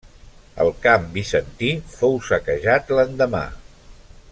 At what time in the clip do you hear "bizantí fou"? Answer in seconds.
1.17-2.17